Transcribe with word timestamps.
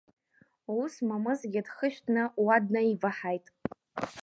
Ус 0.79 0.93
Мамызгьы 1.07 1.61
дхышәҭны 1.65 2.23
уа 2.43 2.55
днаиваҳаит. 2.63 3.45